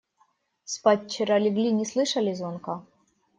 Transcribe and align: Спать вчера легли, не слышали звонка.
Спать 0.63 1.05
вчера 1.09 1.37
легли, 1.37 1.71
не 1.71 1.85
слышали 1.85 2.33
звонка. 2.33 2.83